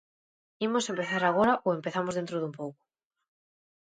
¿Imos 0.65 0.85
empezar 0.93 1.23
agora 1.25 1.53
ou 1.65 1.71
empezamos 1.77 2.15
dentro 2.15 2.39
dun 2.41 2.53
pouco? 2.59 2.83